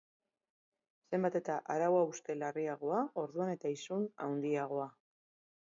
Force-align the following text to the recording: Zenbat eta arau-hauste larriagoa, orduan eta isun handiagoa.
Zenbat 1.17 1.37
eta 1.41 1.57
arau-hauste 1.75 2.37
larriagoa, 2.39 3.05
orduan 3.25 3.55
eta 3.59 3.75
isun 3.77 4.09
handiagoa. 4.29 4.93